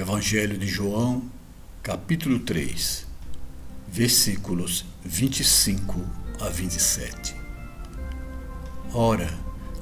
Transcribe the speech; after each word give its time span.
Evangelho 0.00 0.56
de 0.56 0.66
João, 0.66 1.22
capítulo 1.82 2.38
3, 2.38 3.06
versículos 3.86 4.86
25 5.04 6.00
a 6.40 6.48
27. 6.48 7.36
Ora, 8.94 9.28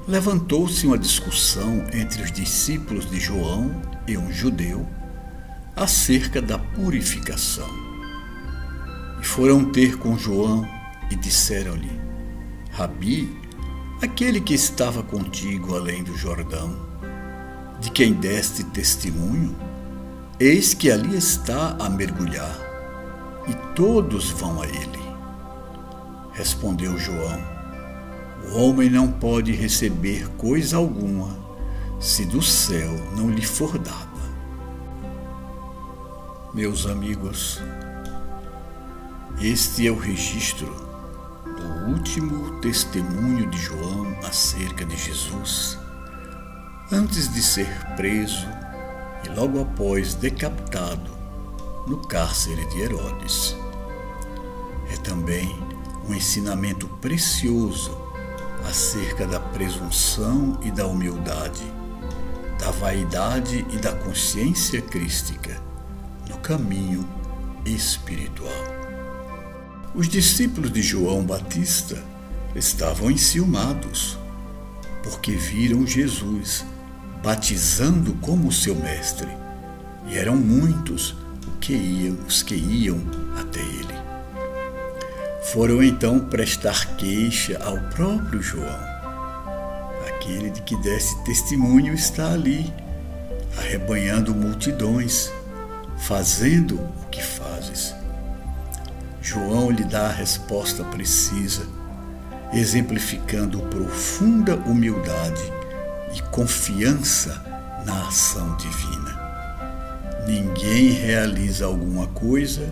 levantou-se 0.05 0.85
uma 0.85 0.97
discussão 0.97 1.87
entre 1.93 2.21
os 2.21 2.33
discípulos 2.33 3.09
de 3.09 3.17
João 3.17 3.81
e 4.05 4.17
um 4.17 4.29
judeu 4.29 4.85
acerca 5.73 6.41
da 6.41 6.59
purificação. 6.59 7.69
E 9.21 9.25
foram 9.25 9.71
ter 9.71 9.97
com 9.97 10.17
João 10.17 10.67
e 11.09 11.15
disseram-lhe: 11.15 11.97
Rabi, 12.71 13.33
aquele 14.01 14.41
que 14.41 14.53
estava 14.53 15.01
contigo 15.01 15.77
além 15.77 16.03
do 16.03 16.17
Jordão, 16.17 16.77
de 17.79 17.89
quem 17.89 18.11
deste 18.11 18.65
testemunho, 18.65 19.68
eis 20.39 20.73
que 20.73 20.89
ali 20.89 21.17
está 21.17 21.75
a 21.77 21.89
mergulhar, 21.89 22.57
e 23.47 23.53
todos 23.75 24.29
vão 24.31 24.61
a 24.61 24.67
ele. 24.67 24.99
Respondeu 26.31 26.97
João: 26.97 27.43
O 28.47 28.57
homem 28.57 28.89
não 28.89 29.11
pode 29.11 29.51
receber 29.51 30.29
coisa 30.37 30.77
alguma 30.77 31.37
se 31.99 32.23
do 32.23 32.41
céu 32.41 32.91
não 33.17 33.29
lhe 33.29 33.45
for 33.45 33.77
dada. 33.77 34.07
Meus 36.53 36.85
amigos, 36.85 37.61
este 39.41 39.87
é 39.87 39.91
o 39.91 39.97
registro 39.97 40.73
do 41.43 41.91
último 41.91 42.61
testemunho 42.61 43.49
de 43.49 43.57
João 43.57 44.07
acerca 44.23 44.85
de 44.85 44.95
Jesus, 44.95 45.77
antes 46.91 47.31
de 47.33 47.43
ser 47.43 47.67
preso 47.97 48.47
e 49.23 49.29
logo 49.29 49.61
após 49.61 50.13
decapitado 50.13 51.11
no 51.87 51.97
cárcere 52.07 52.65
de 52.67 52.81
Herodes. 52.81 53.55
É 54.91 54.97
também 54.97 55.57
um 56.07 56.13
ensinamento 56.13 56.87
precioso 57.01 57.97
acerca 58.67 59.25
da 59.25 59.39
presunção 59.39 60.59
e 60.63 60.71
da 60.71 60.85
humildade, 60.85 61.63
da 62.59 62.71
vaidade 62.71 63.65
e 63.71 63.77
da 63.77 63.93
consciência 63.93 64.81
crística 64.81 65.61
no 66.29 66.37
caminho 66.39 67.07
espiritual. 67.65 68.51
Os 69.95 70.07
discípulos 70.07 70.71
de 70.71 70.81
João 70.81 71.23
Batista 71.23 72.03
estavam 72.55 73.09
enciumados, 73.09 74.17
porque 75.03 75.31
viram 75.31 75.85
Jesus 75.85 76.65
batizando 77.23 78.13
como 78.21 78.51
seu 78.51 78.75
mestre, 78.75 79.27
e 80.07 80.17
eram 80.17 80.35
muitos 80.35 81.15
que 81.59 81.73
iam, 81.73 82.17
os 82.27 82.41
que 82.41 82.55
iam 82.55 82.99
até 83.39 83.59
ele. 83.59 83.99
Foram 85.51 85.83
então 85.83 86.19
prestar 86.19 86.95
queixa 86.95 87.59
ao 87.63 87.77
próprio 87.89 88.41
João. 88.41 88.89
Aquele 90.07 90.49
de 90.49 90.61
que 90.61 90.75
desse 90.77 91.17
testemunho 91.23 91.93
está 91.93 92.31
ali, 92.31 92.73
arrebanhando 93.57 94.33
multidões 94.33 95.31
fazendo 95.97 96.75
o 96.75 97.07
que 97.11 97.21
fazes. 97.21 97.93
João 99.21 99.69
lhe 99.69 99.83
dá 99.83 100.07
a 100.07 100.11
resposta 100.11 100.83
precisa, 100.83 101.67
exemplificando 102.53 103.59
profunda 103.63 104.55
humildade 104.55 105.58
e 106.13 106.21
confiança 106.23 107.41
na 107.85 108.07
ação 108.07 108.55
divina. 108.57 109.19
Ninguém 110.27 110.91
realiza 110.91 111.65
alguma 111.65 112.07
coisa 112.07 112.69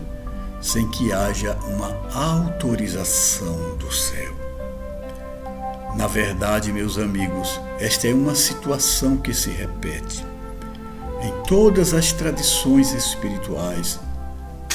sem 0.60 0.88
que 0.90 1.12
haja 1.12 1.54
uma 1.68 1.96
autorização 2.12 3.76
do 3.76 3.92
céu. 3.92 4.34
Na 5.96 6.06
verdade, 6.06 6.72
meus 6.72 6.98
amigos, 6.98 7.60
esta 7.80 8.08
é 8.08 8.14
uma 8.14 8.34
situação 8.34 9.16
que 9.16 9.34
se 9.34 9.50
repete 9.50 10.24
em 11.22 11.42
todas 11.48 11.94
as 11.94 12.12
tradições 12.12 12.92
espirituais 12.92 13.98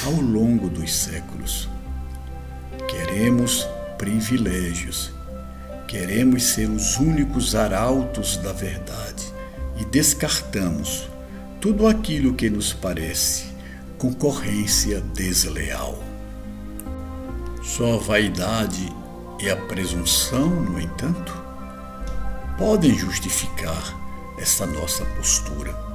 ao 0.04 0.12
longo 0.12 0.68
dos 0.68 0.92
séculos. 0.92 1.68
Queremos 2.88 3.66
privilégios, 3.96 5.12
queremos 5.86 6.42
ser 6.42 6.68
os 6.68 6.96
únicos 6.96 7.54
arautos 7.54 8.36
da 8.38 8.52
verdade 8.52 9.24
e 9.78 9.84
descartamos 9.84 11.08
tudo 11.60 11.86
aquilo 11.86 12.34
que 12.34 12.50
nos 12.50 12.72
parece 12.72 13.46
concorrência 13.98 15.00
desleal. 15.00 16.02
Só 17.62 17.94
a 17.94 17.98
vaidade 17.98 18.92
e 19.40 19.48
a 19.48 19.56
presunção, 19.56 20.48
no 20.48 20.80
entanto, 20.80 21.34
podem 22.58 22.94
justificar 22.94 23.98
essa 24.38 24.66
nossa 24.66 25.04
postura 25.04 25.94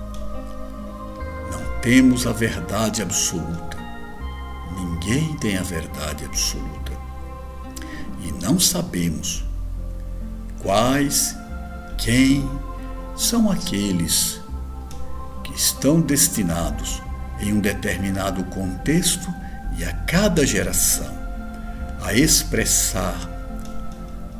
temos 1.81 2.27
a 2.27 2.33
verdade 2.33 3.01
absoluta. 3.01 3.77
Ninguém 4.75 5.33
tem 5.37 5.57
a 5.57 5.63
verdade 5.63 6.25
absoluta. 6.25 6.91
E 8.21 8.31
não 8.33 8.59
sabemos 8.59 9.45
quais, 10.61 11.35
quem 11.97 12.49
são 13.15 13.51
aqueles 13.51 14.39
que 15.43 15.53
estão 15.53 15.99
destinados 15.99 17.01
em 17.39 17.53
um 17.53 17.59
determinado 17.59 18.43
contexto 18.45 19.33
e 19.77 19.83
a 19.83 19.93
cada 19.93 20.45
geração 20.45 21.17
a 22.01 22.13
expressar 22.13 23.17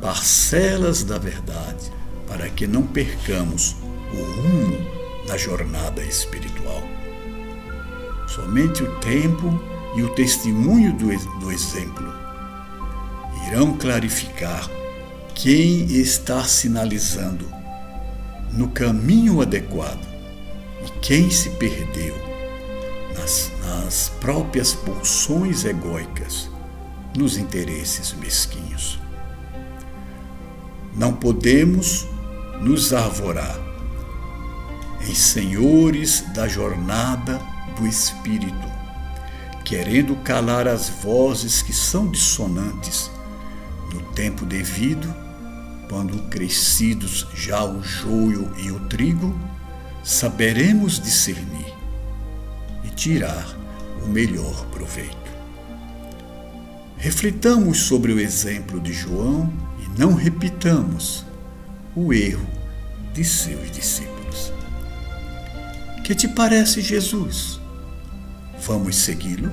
parcelas 0.00 1.04
da 1.04 1.18
verdade 1.18 1.92
para 2.26 2.48
que 2.48 2.66
não 2.66 2.86
percamos 2.86 3.76
o 4.12 4.16
rumo 4.16 5.26
da 5.26 5.36
jornada 5.36 6.02
espiritual. 6.02 6.82
Somente 8.26 8.82
o 8.82 8.98
tempo 9.00 9.60
e 9.96 10.02
o 10.02 10.08
testemunho 10.14 10.92
do, 10.92 11.06
do 11.40 11.52
exemplo 11.52 12.12
irão 13.46 13.76
clarificar 13.76 14.68
quem 15.42 15.86
está 15.86 16.44
sinalizando 16.44 17.50
no 18.52 18.68
caminho 18.68 19.40
adequado 19.40 20.06
e 20.84 20.90
quem 21.00 21.30
se 21.30 21.48
perdeu 21.52 22.14
nas, 23.16 23.50
nas 23.64 24.10
próprias 24.20 24.74
pulsões 24.74 25.64
egóicas, 25.64 26.50
nos 27.16 27.38
interesses 27.38 28.12
mesquinhos. 28.12 29.00
Não 30.94 31.14
podemos 31.14 32.06
nos 32.60 32.92
arvorar 32.92 33.58
em 35.08 35.14
senhores 35.14 36.22
da 36.34 36.46
jornada 36.46 37.40
do 37.78 37.86
Espírito, 37.86 38.70
querendo 39.64 40.16
calar 40.16 40.68
as 40.68 40.90
vozes 40.90 41.62
que 41.62 41.72
são 41.72 42.10
dissonantes 42.10 43.10
no 43.90 44.02
tempo 44.12 44.44
devido, 44.44 45.29
quando 45.90 46.22
crescidos 46.28 47.26
já 47.34 47.64
o 47.64 47.82
joio 47.82 48.48
e 48.56 48.70
o 48.70 48.78
trigo, 48.88 49.36
saberemos 50.04 51.00
discernir 51.00 51.74
e 52.84 52.90
tirar 52.90 53.44
o 54.04 54.06
melhor 54.06 54.66
proveito. 54.66 55.18
Reflitamos 56.96 57.80
sobre 57.80 58.12
o 58.12 58.20
exemplo 58.20 58.78
de 58.80 58.92
João 58.92 59.52
e 59.80 59.98
não 59.98 60.14
repitamos 60.14 61.26
o 61.96 62.12
erro 62.12 62.46
de 63.12 63.24
seus 63.24 63.68
discípulos. 63.72 64.52
Que 66.04 66.14
te 66.14 66.28
parece 66.28 66.80
Jesus? 66.80 67.60
Vamos 68.64 68.94
segui-lo? 68.94 69.50